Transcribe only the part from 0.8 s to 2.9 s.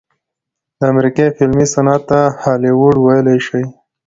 امريکې فلمي صنعت ته هالي